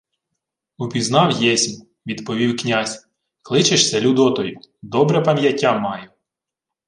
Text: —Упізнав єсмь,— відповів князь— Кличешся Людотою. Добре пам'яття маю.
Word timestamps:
—Упізнав 0.77 1.31
єсмь,— 1.43 1.83
відповів 2.05 2.57
князь— 2.57 3.07
Кличешся 3.41 4.01
Людотою. 4.01 4.59
Добре 4.81 5.21
пам'яття 5.21 5.79
маю. 5.79 6.09